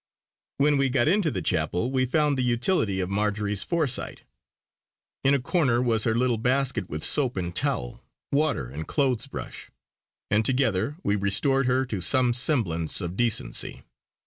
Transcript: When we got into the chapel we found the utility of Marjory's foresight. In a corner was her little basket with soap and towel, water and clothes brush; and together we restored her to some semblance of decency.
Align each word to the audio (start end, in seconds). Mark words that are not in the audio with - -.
When 0.57 0.77
we 0.77 0.89
got 0.89 1.07
into 1.07 1.29
the 1.29 1.43
chapel 1.43 1.91
we 1.91 2.07
found 2.07 2.35
the 2.35 2.41
utility 2.43 2.99
of 3.01 3.09
Marjory's 3.11 3.61
foresight. 3.63 4.23
In 5.23 5.35
a 5.35 5.39
corner 5.39 5.79
was 5.79 6.05
her 6.05 6.15
little 6.15 6.39
basket 6.39 6.89
with 6.89 7.03
soap 7.03 7.37
and 7.37 7.55
towel, 7.55 8.03
water 8.31 8.65
and 8.65 8.87
clothes 8.87 9.27
brush; 9.27 9.69
and 10.31 10.43
together 10.43 10.97
we 11.03 11.15
restored 11.15 11.67
her 11.67 11.85
to 11.85 12.01
some 12.01 12.33
semblance 12.33 12.99
of 12.99 13.15
decency. 13.15 13.83